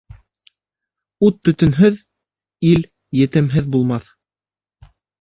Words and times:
Ут 1.27 1.37
төтөнһөҙ, 1.51 2.01
ил 2.73 2.83
етемһеҙ 3.23 3.73
булмаҫ. 3.77 4.13